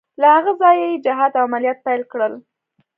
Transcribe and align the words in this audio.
له 0.21 0.27
هغه 0.35 0.51
ځایه 0.61 0.85
یې 0.91 1.03
جهاد 1.05 1.31
او 1.39 1.45
عملیات 1.49 1.79
پیل 1.85 2.01
کړل. 2.11 2.33